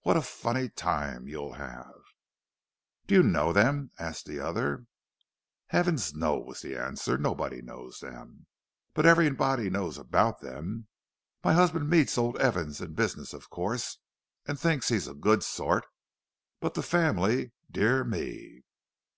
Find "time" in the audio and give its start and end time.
0.70-1.28